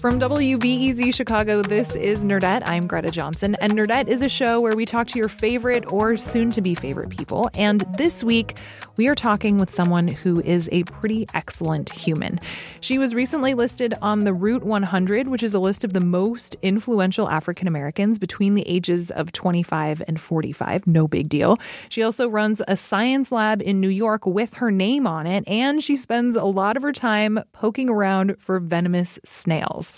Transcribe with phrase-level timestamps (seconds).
[0.00, 2.62] From WBEZ Chicago, this is Nerdette.
[2.64, 6.16] I'm Greta Johnson, and Nerdette is a show where we talk to your favorite or
[6.16, 7.50] soon to be favorite people.
[7.52, 8.56] And this week,
[8.96, 12.40] we are talking with someone who is a pretty excellent human.
[12.80, 16.56] She was recently listed on the Root 100, which is a list of the most
[16.62, 20.86] influential African Americans between the ages of 25 and 45.
[20.86, 21.58] No big deal.
[21.90, 25.84] She also runs a science lab in New York with her name on it, and
[25.84, 29.89] she spends a lot of her time poking around for venomous snails.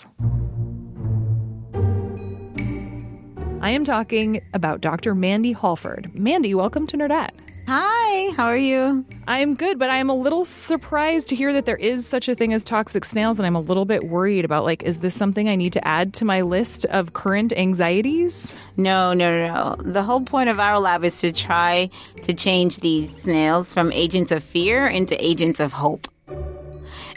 [3.61, 5.15] I am talking about Dr.
[5.15, 6.11] Mandy Holford.
[6.13, 7.31] Mandy, welcome to Nerdette.
[7.65, 9.05] Hi, how are you?
[9.25, 12.51] I'm good, but I'm a little surprised to hear that there is such a thing
[12.51, 15.55] as toxic snails, and I'm a little bit worried about like, is this something I
[15.55, 18.53] need to add to my list of current anxieties?
[18.75, 19.91] No, no, no, no.
[19.91, 21.89] The whole point of our lab is to try
[22.23, 26.09] to change these snails from agents of fear into agents of hope.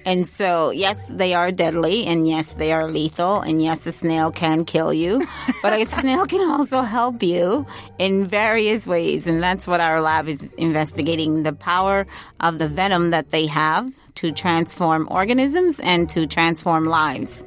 [0.06, 4.30] And so, yes, they are deadly, and yes, they are lethal, and yes, a snail
[4.30, 5.26] can kill you,
[5.62, 7.66] but a snail can also help you
[7.98, 9.26] in various ways.
[9.26, 12.06] And that's what our lab is investigating the power
[12.38, 17.44] of the venom that they have to transform organisms and to transform lives.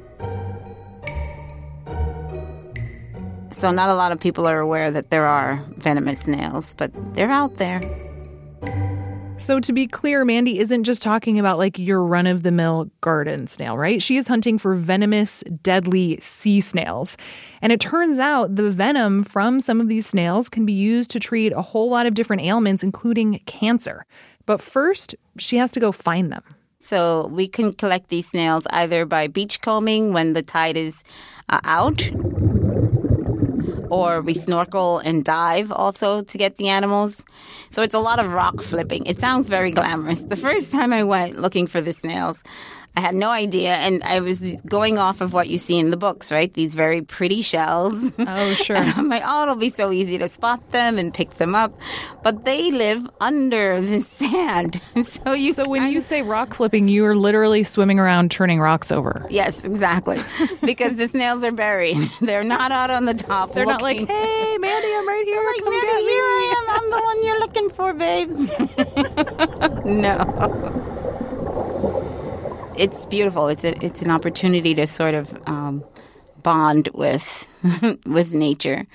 [3.52, 7.30] So, not a lot of people are aware that there are venomous snails, but they're
[7.30, 7.80] out there.
[9.40, 12.90] So, to be clear, Mandy isn't just talking about like your run of the mill
[13.00, 14.02] garden snail, right?
[14.02, 17.16] She is hunting for venomous, deadly sea snails.
[17.62, 21.20] And it turns out the venom from some of these snails can be used to
[21.20, 24.04] treat a whole lot of different ailments, including cancer.
[24.44, 26.42] But first, she has to go find them.
[26.78, 31.02] So, we can collect these snails either by beachcombing when the tide is
[31.48, 32.10] uh, out
[33.90, 37.24] or we snorkel and dive also to get the animals.
[37.70, 39.06] So it's a lot of rock flipping.
[39.06, 40.22] It sounds very glamorous.
[40.22, 42.42] The first time I went looking for the snails,
[43.00, 45.96] I had no idea, and I was going off of what you see in the
[45.96, 46.52] books, right?
[46.52, 48.12] These very pretty shells.
[48.18, 48.76] Oh, sure.
[48.76, 51.72] and I'm like, oh, it'll be so easy to spot them and pick them up,
[52.22, 55.54] but they live under the sand, so you.
[55.54, 59.26] So when you say rock flipping, you are literally swimming around turning rocks over.
[59.30, 60.18] Yes, exactly,
[60.60, 61.96] because the snails are buried.
[62.20, 63.54] They're not out on the top.
[63.54, 65.42] They're not like, hey, Mandy, I'm right here.
[65.42, 66.70] Like, Mandy, here I am.
[66.76, 68.28] I'm the one you're looking for, babe.
[69.86, 70.98] no.
[72.80, 73.48] It's beautiful.
[73.48, 75.84] It's a, it's an opportunity to sort of um,
[76.42, 77.46] bond with
[78.06, 78.86] with nature,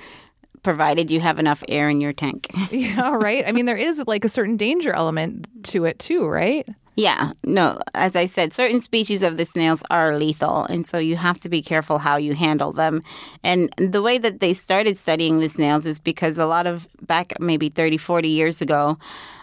[0.63, 2.49] provided you have enough air in your tank.
[2.71, 3.47] Yeah, right.
[3.47, 6.67] I mean, there is like a certain danger element to it too, right?
[6.95, 11.15] Yeah, no, as I said, certain species of the snails are lethal, and so you
[11.17, 13.03] have to be careful how you handle them.
[13.43, 17.33] And the way that they started studying the snails is because a lot of, back
[17.39, 18.97] maybe 30, 40 years ago,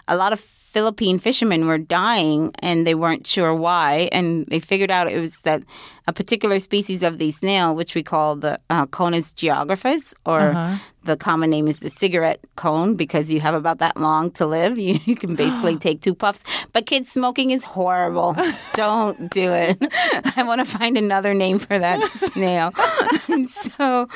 [0.07, 0.39] a lot of
[0.73, 4.09] Philippine fishermen were dying and they weren't sure why.
[4.11, 5.63] And they figured out it was that
[6.07, 11.17] a particular species of the snail, which we call the uh, Conus geographus, or the
[11.17, 14.77] common name is the cigarette cone because you have about that long to live.
[14.79, 16.43] You, you can basically take two puffs.
[16.71, 18.35] But kids, smoking is horrible.
[18.73, 19.77] Don't do it.
[20.35, 22.71] I want to find another name for that snail.
[23.47, 24.07] so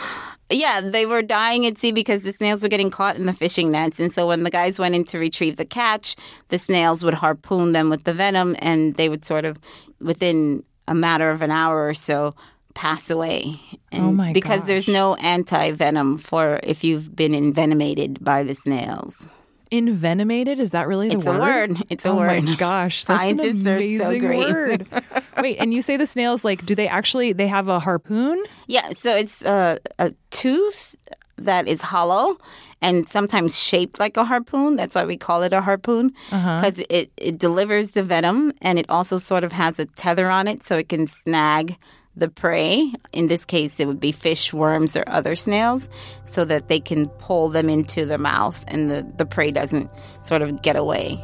[0.49, 3.71] yeah, they were dying at sea because the snails were getting caught in the fishing
[3.71, 3.99] nets.
[3.99, 6.15] And so when the guys went in to retrieve the catch,
[6.49, 9.57] the snails would harpoon them with the venom and they would sort of,
[9.99, 12.33] within a matter of an hour or so,
[12.73, 13.59] pass away.
[13.91, 18.53] And Oh my Because there's no anti venom for if you've been envenomated by the
[18.53, 19.27] snails.
[19.71, 20.59] Envenomated?
[20.59, 21.71] Is that really the It's a word?
[21.71, 21.83] word.
[21.89, 22.39] It's a oh word.
[22.39, 24.47] Oh my gosh, that's Scientists an so amazing great.
[24.47, 24.87] word.
[25.41, 28.43] Wait, and you say the snails like do they actually they have a harpoon?
[28.67, 30.95] Yeah, so it's a, a tooth
[31.37, 32.37] that is hollow
[32.81, 34.75] and sometimes shaped like a harpoon.
[34.75, 36.57] That's why we call it a harpoon uh-huh.
[36.57, 40.47] because it, it delivers the venom and it also sort of has a tether on
[40.47, 41.77] it so it can snag
[42.17, 42.91] the prey.
[43.13, 45.87] In this case, it would be fish, worms, or other snails
[46.23, 49.89] so that they can pull them into their mouth and the, the prey doesn't
[50.23, 51.23] sort of get away.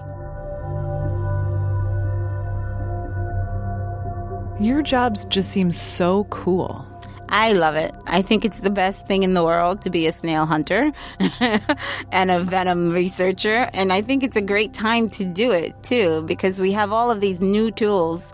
[4.60, 6.86] Your jobs just seem so cool.
[7.28, 7.96] I love it.
[8.06, 10.92] I think it's the best thing in the world to be a snail hunter
[12.12, 13.68] and a venom researcher.
[13.74, 17.10] And I think it's a great time to do it too, because we have all
[17.10, 18.32] of these new tools.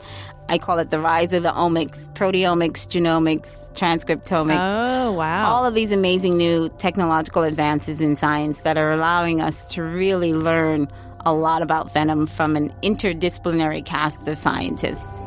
[0.50, 4.78] I call it the rise of the omics, proteomics, genomics, transcriptomics.
[4.78, 5.46] Oh, wow.
[5.46, 10.34] All of these amazing new technological advances in science that are allowing us to really
[10.34, 10.88] learn
[11.24, 15.22] a lot about venom from an interdisciplinary cast of scientists.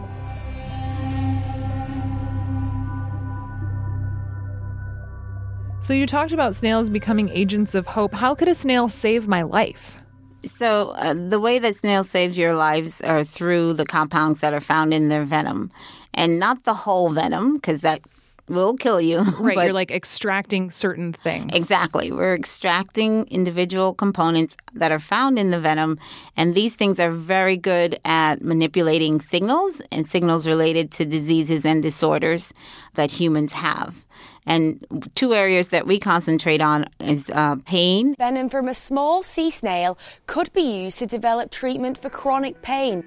[5.82, 8.12] So you talked about snails becoming agents of hope.
[8.12, 10.01] How could a snail save my life?
[10.44, 14.60] So, uh, the way that snails save your lives are through the compounds that are
[14.60, 15.70] found in their venom,
[16.14, 18.00] and not the whole venom, because that
[18.48, 19.24] will kill you.
[19.40, 21.50] Right, but- you're like extracting certain things.
[21.54, 22.10] Exactly.
[22.10, 25.98] We're extracting individual components that are found in the venom,
[26.36, 31.82] and these things are very good at manipulating signals and signals related to diseases and
[31.82, 32.52] disorders
[32.94, 34.04] that humans have.
[34.44, 34.84] And
[35.14, 39.96] two areas that we concentrate on is uh, pain Venom from a small sea snail
[40.26, 43.04] could be used to develop treatment for chronic pain.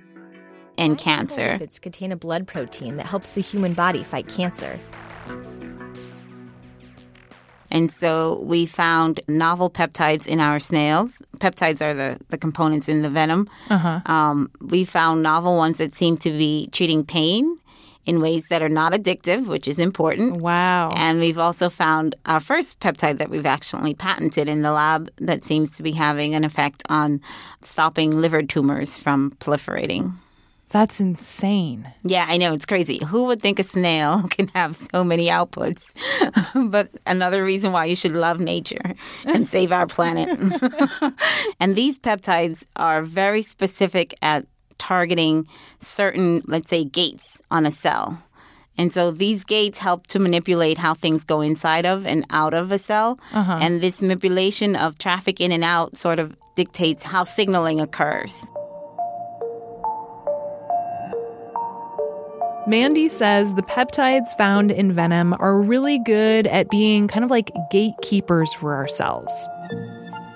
[0.78, 1.58] and cancer.
[1.60, 4.80] Lipids contain a blood protein that helps the human body fight cancer.
[7.72, 11.22] And so we found novel peptides in our snails.
[11.40, 13.50] Peptides are the, the components in the venom.
[13.70, 17.58] Um, we found novel ones that seem to be treating pain
[18.06, 20.38] in ways that are not addictive, which is important.
[20.38, 20.92] Wow.
[20.96, 25.44] And we've also found our first peptide that we've actually patented in the lab that
[25.44, 27.22] seems to be having an effect on
[27.62, 30.14] stopping liver tumors from proliferating.
[30.70, 31.90] That's insane.
[32.04, 33.00] Yeah, I know it's crazy.
[33.06, 35.94] Who would think a snail can have so many outputs?
[36.70, 40.38] but another reason why you should love nature and save our planet.
[41.60, 44.46] and these peptides are very specific at
[44.78, 45.48] targeting
[45.80, 48.22] certain, let's say, gates on a cell.
[48.78, 52.72] And so these gates help to manipulate how things go inside of and out of
[52.72, 53.20] a cell.
[53.32, 53.60] Uh-huh.
[53.62, 58.46] And this manipulation of traffic in and out sort of dictates how signaling occurs.
[62.68, 67.52] Mandy says the peptides found in venom are really good at being kind of like
[67.70, 69.48] gatekeepers for our cells.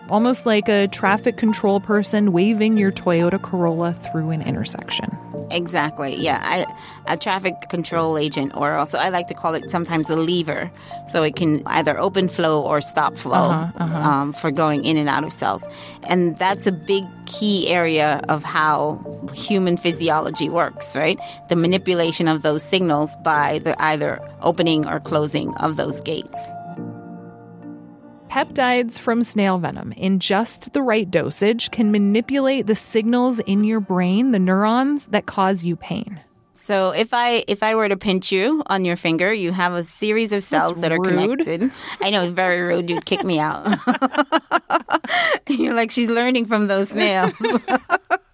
[0.09, 5.17] Almost like a traffic control person waving your Toyota Corolla through an intersection.
[5.51, 6.15] Exactly.
[6.15, 6.39] Yeah.
[6.41, 10.71] I, a traffic control agent, or also I like to call it sometimes a lever.
[11.07, 15.23] So it can either open flow or stop flow Um, for going in and out
[15.23, 15.65] of cells.
[16.03, 18.99] And that's a big key area of how
[19.33, 21.19] human physiology works, right?
[21.49, 26.49] The manipulation of those signals by the either opening or closing of those gates.
[28.29, 33.79] Peptides from snail venom in just the right dosage can manipulate the signals in your
[33.79, 36.21] brain, the neurons that cause you pain.
[36.53, 39.83] So if I if I were to pinch you on your finger, you have a
[39.83, 41.39] series of cells that are rude.
[41.39, 41.71] connected.
[42.01, 42.91] I know it's very rude.
[42.91, 43.79] You'd kick me out.
[45.49, 47.33] You're like she's learning from those snails.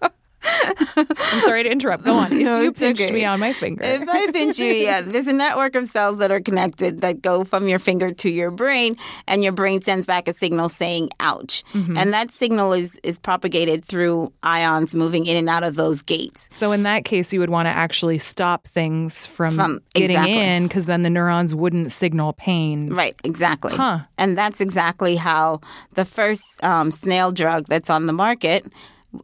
[0.96, 2.04] I'm sorry to interrupt.
[2.04, 2.32] Go on.
[2.36, 3.12] If No, you pinched okay.
[3.12, 3.82] me on my finger.
[3.82, 7.44] if I pinch you, yeah, there's a network of cells that are connected that go
[7.44, 8.96] from your finger to your brain,
[9.26, 11.96] and your brain sends back a signal saying "ouch," Mm-hmm.
[11.96, 16.48] and that signal is is propagated through ions moving in and out of those gates.
[16.50, 20.38] So in that case, you would want to actually stop things from, From- getting exactly.
[20.40, 22.90] in because then the neurons wouldn't signal pain.
[22.92, 23.74] Right, exactly.
[23.74, 24.00] Huh.
[24.18, 25.60] And that's exactly how
[25.94, 28.64] the first um, snail drug that's on the market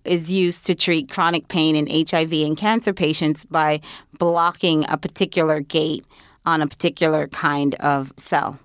[0.05, 3.81] is used to treat chronic pain in HIV and cancer patients by
[4.19, 6.05] blocking a particular gate
[6.45, 8.59] on a particular kind of cell.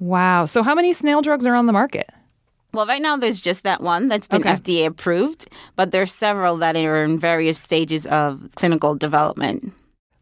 [0.00, 0.46] Wow.
[0.46, 2.10] So how many snail drugs are on the market?
[2.74, 4.54] Well, right now there's just that one that's been Okay.
[4.54, 9.74] FDA approved, but there's several that are in various stages of clinical development.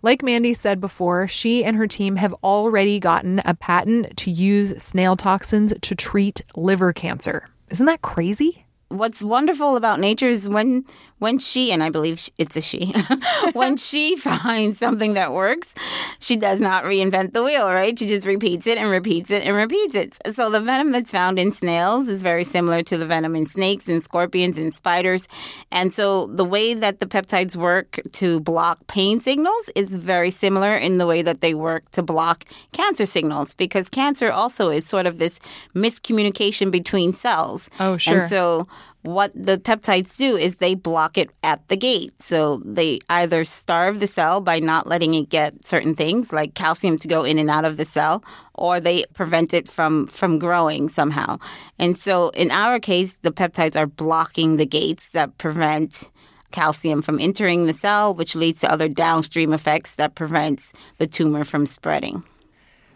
[0.02, 4.82] Like Mandy said before, she and her team have already gotten a patent to use
[4.82, 7.46] snail toxins to treat liver cancer.
[7.70, 8.64] Isn't that crazy?
[8.90, 10.84] What's wonderful about nature is when
[11.20, 12.92] when she and I believe it's a she
[13.52, 15.74] when she finds something that works,
[16.18, 17.96] she does not reinvent the wheel, right?
[17.96, 20.18] She just repeats it and repeats it and repeats it.
[20.32, 23.88] So the venom that's found in snails is very similar to the venom in snakes
[23.88, 25.28] and scorpions and spiders.
[25.70, 30.74] And so the way that the peptides work to block pain signals is very similar
[30.74, 35.04] in the way that they work to block cancer signals because cancer also is sort
[35.04, 35.38] of this
[35.74, 37.68] miscommunication between cells.
[37.78, 38.20] Oh, sure.
[38.20, 38.66] And so
[39.02, 42.20] what the peptides do is they block it at the gate.
[42.20, 46.98] So they either starve the cell by not letting it get certain things like calcium
[46.98, 48.22] to go in and out of the cell,
[48.54, 51.38] or they prevent it from from growing somehow.
[51.78, 56.10] And so in our case, the peptides are blocking the gates that prevent
[56.50, 61.44] calcium from entering the cell, which leads to other downstream effects that prevents the tumor
[61.44, 62.24] from spreading.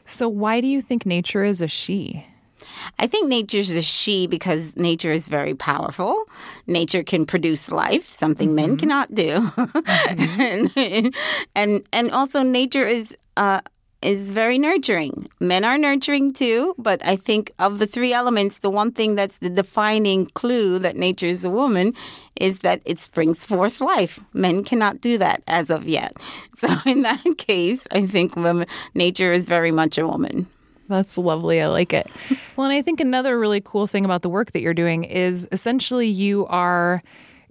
[0.06, 2.26] So, why do you think nature is a she?
[2.99, 6.25] I think nature's a she because nature is very powerful.
[6.67, 8.57] Nature can produce life, something mm-hmm.
[8.57, 10.81] men cannot do, mm-hmm.
[10.81, 11.14] and,
[11.55, 13.61] and and also nature is uh,
[14.05, 15.29] is very nurturing.
[15.41, 19.38] Men are nurturing too, but I think of the three elements, the one thing that's
[19.38, 21.95] the defining clue that nature is a woman
[22.37, 24.21] is that it springs forth life.
[24.33, 26.17] Men cannot do that as of yet.
[26.55, 30.47] So in that case, I think women, nature is very much a woman.
[30.88, 31.62] That's lovely.
[31.62, 32.11] I like it.
[32.57, 35.49] well, and I think another really cool thing about the work that you're doing is
[35.53, 37.03] essentially you are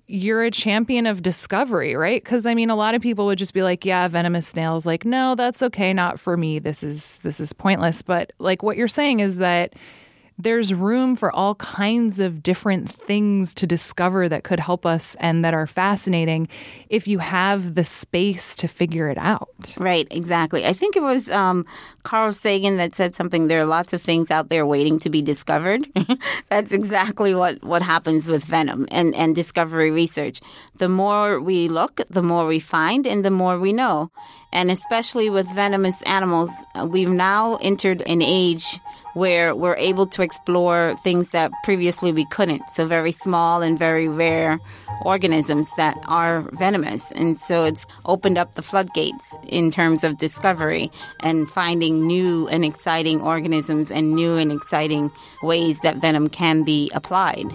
[0.05, 2.23] you're a champion of discovery, right?
[2.23, 5.05] Because I mean, a lot of people would just be like, "Yeah, venomous snails." Like,
[5.05, 6.59] no, that's okay, not for me.
[6.59, 8.01] This is this is pointless.
[8.01, 9.73] But like, what you're saying is that
[10.37, 15.45] there's room for all kinds of different things to discover that could help us and
[15.45, 16.47] that are fascinating
[16.89, 19.49] if you have the space to figure it out.
[19.77, 20.65] Right, exactly.
[20.65, 21.65] I think it was um,
[22.03, 25.21] Carl Sagan that said something there are lots of things out there waiting to be
[25.21, 25.87] discovered.
[26.49, 30.41] That's exactly what, what happens with venom and, and discovery research.
[30.77, 34.11] The more we look, the more we find, and the more we know.
[34.51, 38.79] And especially with venomous animals, uh, we've now entered an age
[39.13, 42.69] where we're able to explore things that previously we couldn't.
[42.69, 44.59] So very small and very rare
[45.05, 47.11] organisms that are venomous.
[47.11, 52.65] And so it's opened up the floodgates in terms of discovery and finding new and
[52.65, 57.45] exciting organisms and new and exciting ways that venom can be applied.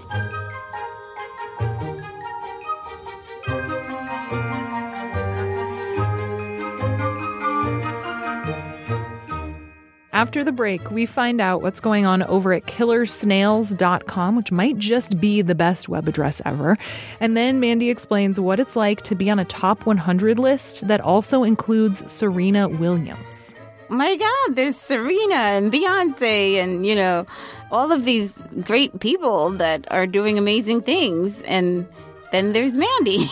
[10.19, 15.21] After the break, we find out what's going on over at killersnails.com, which might just
[15.21, 16.77] be the best web address ever.
[17.21, 21.01] And then Mandy explains what it's like to be on a top 100 list that
[21.01, 23.55] also includes Serena Williams.
[23.91, 27.25] My God, there's Serena and Beyonce and, you know,
[27.71, 28.33] all of these
[28.63, 31.43] great people that are doing amazing things.
[31.43, 31.87] And
[32.33, 33.31] then there's Mandy.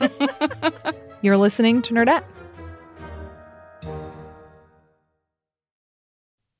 [1.22, 2.24] You're listening to Nerdette.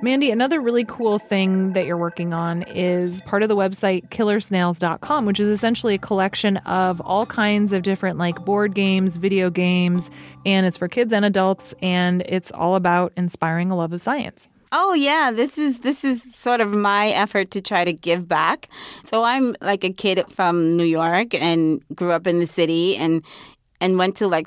[0.00, 5.26] Mandy, another really cool thing that you're working on is part of the website killersnails.com,
[5.26, 10.08] which is essentially a collection of all kinds of different like board games, video games,
[10.46, 14.48] and it's for kids and adults and it's all about inspiring a love of science.
[14.70, 18.68] Oh yeah, this is this is sort of my effort to try to give back.
[19.04, 23.24] So I'm like a kid from New York and grew up in the city and
[23.80, 24.46] and went to like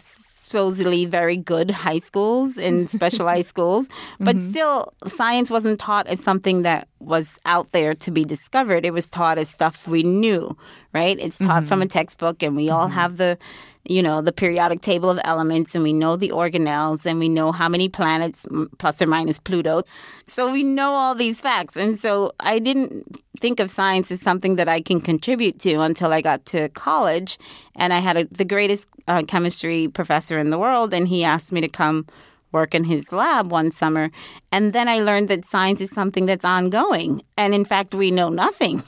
[0.52, 3.88] supposedly very good high schools and specialized schools,
[4.20, 4.50] but mm-hmm.
[4.50, 8.86] still, science wasn't taught as something that was out there to be discovered.
[8.86, 10.56] It was taught as stuff we knew,
[10.94, 11.18] right?
[11.20, 11.66] It's taught mm-hmm.
[11.68, 12.96] from a textbook, and we all mm-hmm.
[12.96, 13.38] have the
[13.86, 17.52] you know, the periodic table of elements and we know the organelles and we know
[17.52, 18.48] how many planets
[18.78, 19.84] plus or minus Pluto.
[20.26, 21.76] So we know all these facts.
[21.76, 26.14] And so I didn't think of science as something that I can contribute to until
[26.14, 27.38] I got to college.
[27.76, 31.52] And I had a, the greatest uh, chemistry professor in the world, and he asked
[31.52, 32.06] me to come
[32.52, 34.12] work in his lab one summer.
[34.52, 37.22] And then I learned that science is something that's ongoing.
[37.38, 38.84] And in fact, we know nothing.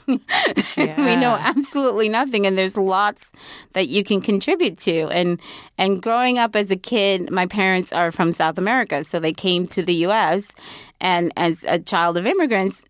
[0.76, 0.96] Yeah.
[1.06, 2.46] we know absolutely nothing.
[2.46, 3.32] And there's lots
[3.72, 5.08] that you can contribute to.
[5.08, 5.40] And
[5.78, 9.04] and growing up as a kid, my parents are from South America.
[9.04, 10.52] So they came to the US.
[11.00, 12.84] And as a child of immigrants,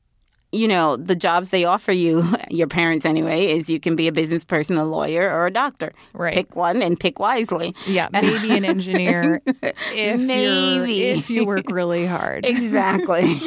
[0.54, 4.12] you know, the jobs they offer you, your parents anyway, is you can be a
[4.12, 5.92] business person, a lawyer, or a doctor.
[6.12, 6.34] Right.
[6.34, 7.75] Pick one and pick wisely.
[7.87, 12.44] Yeah, maybe an engineer if maybe if you work really hard.
[12.46, 13.38] exactly.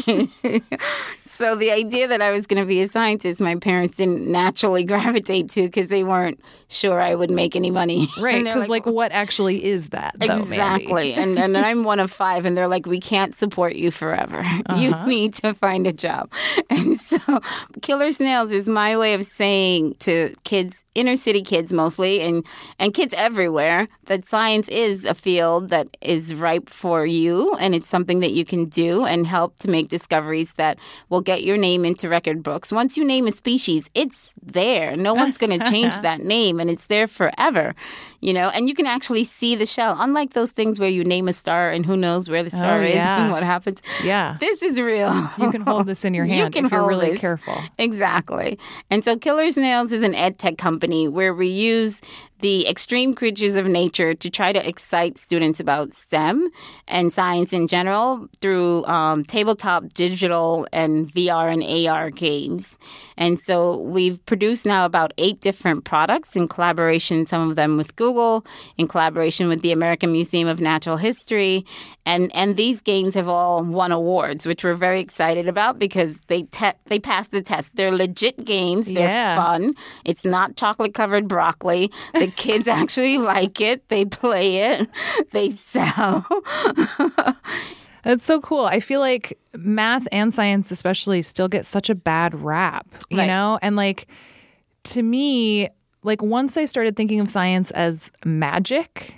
[1.25, 4.83] so the idea that I was going to be a scientist, my parents didn't naturally
[4.83, 8.07] gravitate to because they weren't sure I would make any money.
[8.19, 8.43] Right.
[8.43, 10.15] Because, like, like, what actually is that?
[10.17, 11.13] Though, exactly.
[11.13, 14.39] and, and I'm one of five, and they're like, we can't support you forever.
[14.39, 14.75] Uh-huh.
[14.75, 16.31] You need to find a job.
[16.69, 17.41] And so,
[17.81, 22.45] Killer Snails is my way of saying to kids, inner city kids mostly, and,
[22.79, 27.87] and kids everywhere, that science is a field that is ripe for you, and it's
[27.87, 31.85] something that you can do and help to make discoveries that will get your name
[31.85, 32.71] into record books.
[32.71, 34.95] Once you name a species, it's there.
[34.95, 37.75] No one's going to change that name and it's there forever,
[38.21, 39.95] you know, and you can actually see the shell.
[39.99, 42.79] Unlike those things where you name a star and who knows where the oh, star
[42.79, 43.81] oh, is and what happens.
[44.03, 44.37] Yeah.
[44.39, 45.13] This is real.
[45.37, 46.55] You can hold this in your hand.
[46.55, 47.57] You can if you're really careful.
[47.77, 48.57] Exactly.
[48.89, 52.01] And so Killer Snails is an ed tech company where we use
[52.39, 56.49] the extreme creatures of nature to try to excite students about STEM
[56.87, 62.77] and science in general through um, tabletop, digital, and VR and AR games.
[63.19, 67.95] And so we've produced now about eight different products in collaboration, some of them with
[67.95, 68.45] Google,
[68.77, 71.65] in collaboration with the American Museum of Natural History.
[72.05, 76.43] And, and these games have all won awards, which we're very excited about because they
[76.43, 77.75] te- they passed the test.
[77.75, 78.85] They're legit games.
[78.93, 79.35] They're Yeah.
[79.35, 79.71] fun.
[80.05, 81.91] It's not chocolate covered broccoli.
[82.27, 83.87] The kids actually like it.
[83.89, 84.89] They play it.
[85.31, 86.25] They sell.
[88.03, 88.65] That's so cool.
[88.65, 93.27] I feel like math and science, especially, still get such a bad rap, you Right.
[93.27, 93.59] know?
[93.61, 94.07] And like,
[94.85, 95.67] to me,
[96.03, 99.15] like, once I started thinking of science as magic,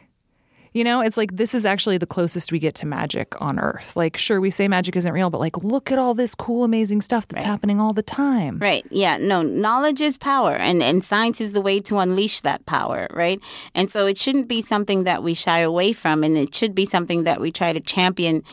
[0.74, 3.96] you know, it's like this is actually the closest we get to magic on Earth.
[3.96, 7.02] Like, sure, we say magic isn't real, but like, look at all this cool, amazing
[7.02, 8.60] stuff that's happening all the time.
[8.60, 8.86] Right.
[8.90, 9.18] Yeah.
[9.18, 13.40] No, knowledge is power, and, and science is the way to unleash that power, right?
[13.74, 16.86] And so it shouldn't be something that we shy away from, and it should be
[16.86, 18.44] something that we try to champion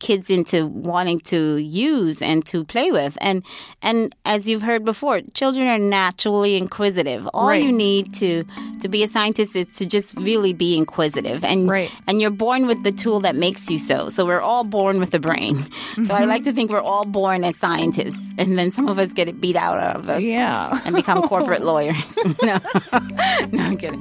[0.00, 3.16] kids into wanting to use and to play with.
[3.20, 3.42] And
[3.82, 7.28] and as you've heard before children are naturally inquisitive.
[7.34, 7.62] All Right.
[7.62, 8.44] you need to
[8.80, 11.44] to be a scientist is to just really be inquisitive.
[11.44, 11.90] And Right.
[12.06, 14.08] and you're born with the tool that makes you so.
[14.08, 15.56] So we're all born with a brain.
[16.02, 16.28] So i mm-hmm.
[16.28, 19.40] like to think we're all born as scientists and then some of us get it
[19.40, 20.80] beat out of us Yeah.
[20.84, 22.16] and become corporate lawyers.
[22.42, 22.58] No.
[23.52, 24.00] No i'm kidding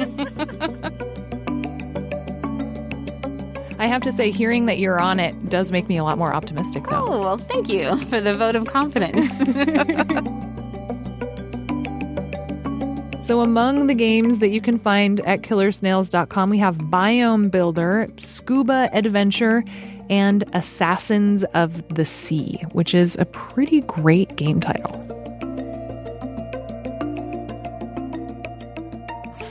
[3.83, 6.33] I have to say, hearing that you're on it does make me a lot more
[6.33, 7.05] optimistic, though.
[7.05, 9.29] oh well thank you for the vote of confidence
[13.25, 18.89] So, among the games that you can find at killersnails.com, we have Biome Builder, Scuba
[18.91, 19.63] Adventure,
[20.09, 25.22] and Assassins of the Sea, which is a pretty great game title.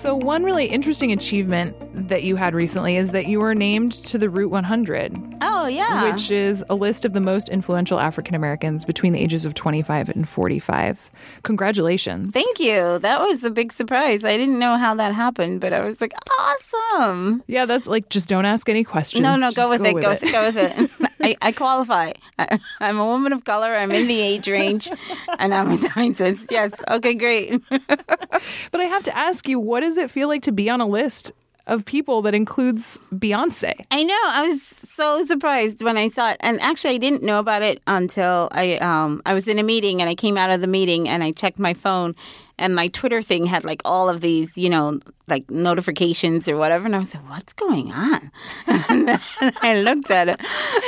[0.02, 1.76] So, one really interesting achievement
[2.08, 6.10] that you had recently is that you were named to the Root 100, oh yeah
[6.10, 10.08] which is a list of the most influential African Americans between the ages of 25
[10.08, 11.08] and 45.
[11.44, 12.34] Congratulations.
[12.34, 12.98] Thank you.
[12.98, 14.24] That was a big surprise.
[14.24, 17.44] I didn't know how that happened, but I was like, awesome.
[17.46, 19.22] Yeah, that's like just don't ask any questions.
[19.22, 19.92] No, no, go with it.
[19.92, 20.32] Go with it.
[20.32, 21.11] Go with it.
[21.22, 22.12] I, I qualify.
[22.38, 23.74] I, I'm a woman of color.
[23.74, 24.90] I'm in the age range,
[25.38, 26.50] and I'm a scientist.
[26.50, 26.82] Yes.
[26.88, 27.62] Okay, great.
[27.68, 30.86] But I have to ask you, what does it feel like to be on a
[30.86, 31.32] list
[31.68, 33.72] of people that includes Beyonce?
[33.90, 34.18] I know.
[34.24, 37.80] I was so surprised when I saw it, and actually, I didn't know about it
[37.86, 41.08] until I um I was in a meeting, and I came out of the meeting,
[41.08, 42.16] and I checked my phone,
[42.62, 46.86] and my Twitter thing had like all of these, you know, like notifications or whatever,
[46.86, 48.30] and I was like, "What's going on?"
[48.88, 49.20] and then
[49.60, 50.40] I looked at it,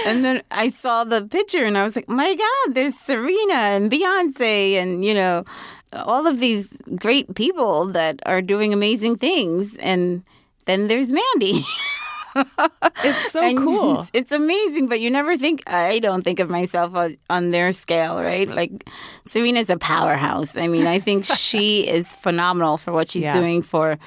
[0.06, 3.90] and then I saw the picture, and I was like, "My God, there's Serena and
[3.90, 5.44] Beyonce, and you know."
[5.94, 10.24] All of these great people that are doing amazing things, and
[10.64, 11.64] then there's Mandy.
[13.04, 14.00] It's so And cool.
[14.00, 17.72] It's, it's amazing, but you never think, I don't think of myself on, on their
[17.72, 18.48] scale, right?
[18.48, 18.88] Like,
[19.26, 20.56] Serena's a powerhouse.
[20.56, 23.38] I mean, I think she is phenomenal for what she's Yeah.
[23.38, 23.98] doing for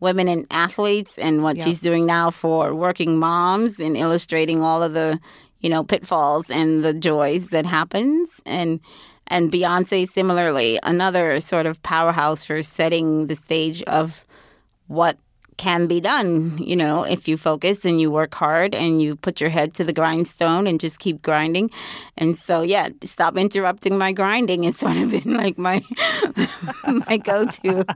[0.00, 1.64] women and athletes and what Yeah.
[1.64, 5.20] she's doing now for working moms and illustrating all of the,
[5.60, 8.40] you know, pitfalls and the joys that happens.
[8.46, 8.80] And,
[9.28, 14.24] and Beyonce, similarly, another sort of powerhouse for setting the stage of
[14.88, 15.16] what
[15.60, 19.42] can be done, you know, if you focus and you work hard and you put
[19.42, 21.70] your head to the grindstone and just keep grinding.
[22.16, 25.84] And so, yeah, stop interrupting my grinding has sort of been like my
[27.06, 27.84] my go-to.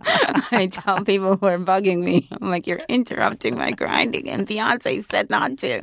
[0.52, 5.02] I tell people who are bugging me, I'm like, you're interrupting my grinding, and Beyonce
[5.02, 5.82] said not to.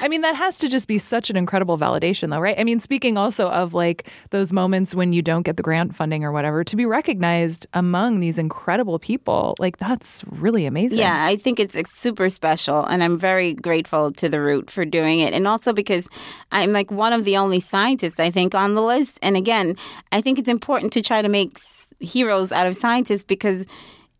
[0.00, 2.58] I mean, that has to just be such an incredible validation, though, right?
[2.58, 6.24] I mean, speaking also of like those moments when you don't get the grant funding
[6.24, 10.98] or whatever, to be recognized among these incredible people, like that's really amazing.
[10.98, 15.20] Yeah, I think it's, super special, and I'm very grateful to the Root for doing
[15.20, 16.08] it, and also because
[16.50, 19.18] I'm like one of the only scientists I think on the list.
[19.22, 19.76] And again,
[20.10, 21.56] I think it's important to try to make
[22.00, 23.66] heroes out of scientists because.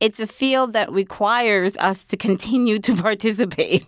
[0.03, 3.87] It's a field that requires us to continue to participate.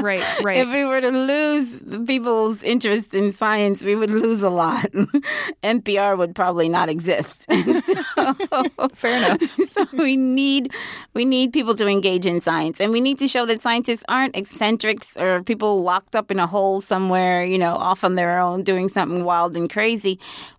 [0.00, 0.56] Right, right.
[0.56, 4.84] If we were to lose the people's interest in science, we would lose a lot.
[5.62, 7.44] NPR would probably not exist.
[7.50, 8.64] so,
[8.94, 9.42] Fair enough.
[9.68, 10.72] so we need
[11.12, 14.34] we need people to engage in science, and we need to show that scientists aren't
[14.34, 18.62] eccentrics or people locked up in a hole somewhere, you know, off on their own
[18.62, 20.18] doing something wild and crazy.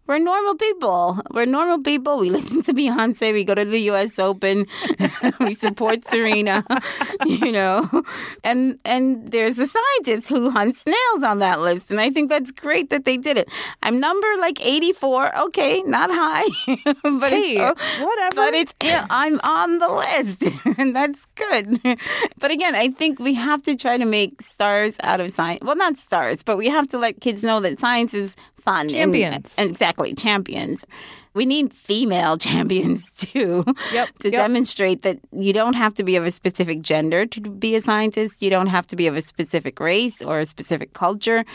[0.09, 1.21] We're normal people.
[1.29, 2.17] We're normal people.
[2.17, 3.31] We listen to Beyonce.
[3.31, 4.17] We go to the U.S.
[4.17, 4.65] Open.
[5.39, 6.65] we support Serena.
[7.25, 8.03] You know,
[8.43, 12.49] and and there's a scientist who hunts snails on that list, and I think that's
[12.49, 13.49] great that they did it.
[13.83, 15.37] I'm number like 84.
[15.37, 16.47] Okay, not high,
[17.03, 18.35] but Hey, it's, whatever.
[18.35, 18.73] But it's
[19.09, 20.43] I'm on the list,
[20.79, 21.81] and that's good.
[22.39, 25.61] But again, I think we have to try to make stars out of science.
[25.61, 28.81] Well, not stars, but we have to let kids know that science is fun.
[28.81, 29.55] and- Champions.
[29.57, 30.85] And, exactly, champions.
[31.33, 34.41] We need female champions too Yep, to yep.
[34.41, 38.41] demonstrate that you don't have to be of a specific gender to be a scientist.
[38.41, 41.45] You don't have to be of a specific race or a specific culture.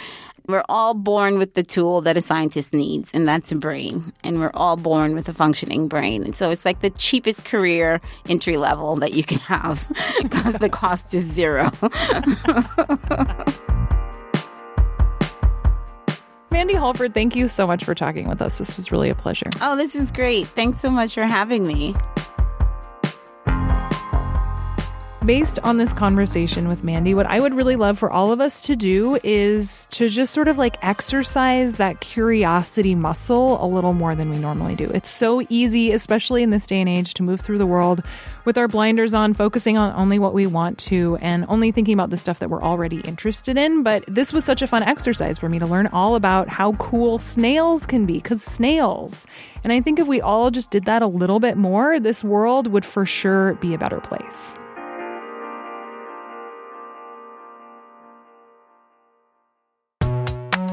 [0.47, 4.12] We're all born with the tool that a scientist needs, and that's a brain.
[4.23, 6.23] And we're all born with a functioning brain.
[6.23, 9.88] And so it's like the cheapest career entry level that you can have
[10.23, 11.71] because the cost is zero.
[16.64, 18.57] Mandy Holford, thank you so much for talking with us.
[18.57, 19.50] This was really a pleasure.
[19.61, 20.46] oh, this is great.
[20.46, 21.94] Thanks so much for having me.
[25.24, 28.60] Based on this conversation with Mandy, what I would really love for all of us
[28.60, 34.14] to do is to just sort of like exercise that curiosity muscle a little more
[34.14, 34.84] than we normally do.
[34.92, 38.02] It's so easy, especially in this day and age, to move through the world
[38.44, 42.10] with our blinders on, focusing on only what we want to and only thinking about
[42.10, 43.82] the stuff that we're already interested in.
[43.82, 47.18] But this was such a fun exercise for me to learn all about how cool
[47.18, 49.26] snails can be, because snails.
[49.62, 52.66] And I think if we all just did that a little bit more, this world
[52.66, 54.58] would for sure be a better place.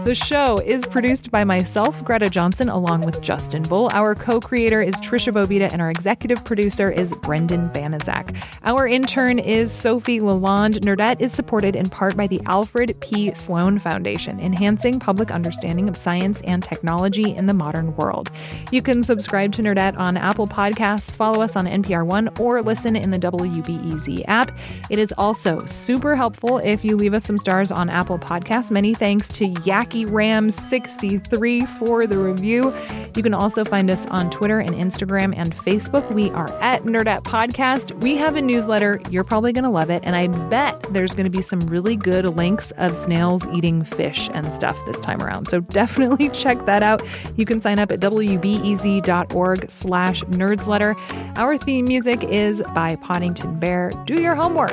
[0.03, 3.87] The show is produced by myself, Greta Johnson, along with Justin Bull.
[3.93, 8.35] Our co creator is Tricia Bobeda, and our executive producer is Brendan Banaszak.
[8.63, 10.79] Our intern is Sophie Lalonde.
[10.79, 13.31] Nerdette is supported in part by the Alfred P.
[13.35, 18.31] Sloan Foundation, enhancing public understanding of science and technology in the modern world.
[18.71, 22.95] You can subscribe to Nerdette on Apple Podcasts, follow us on NPR One, or listen
[22.95, 24.57] in the WBEZ app.
[24.89, 28.71] It is also super helpful if you leave us some stars on Apple Podcasts.
[28.71, 29.45] Many thanks to
[29.91, 32.73] Yaki Ram 63 for the review.
[33.15, 36.09] You can also find us on Twitter and Instagram and Facebook.
[36.11, 37.91] We are at Nerdette Podcast.
[37.99, 39.01] We have a newsletter.
[39.09, 40.01] You're probably going to love it.
[40.05, 44.29] And I bet there's going to be some really good links of snails eating fish
[44.33, 45.49] and stuff this time around.
[45.49, 47.01] So definitely check that out.
[47.35, 51.37] You can sign up at wbez.org slash nerdsletter.
[51.37, 53.91] Our theme music is by Poddington Bear.
[54.05, 54.71] Do your homework.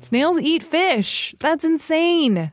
[0.00, 1.34] Snails eat fish.
[1.40, 2.52] That's insane.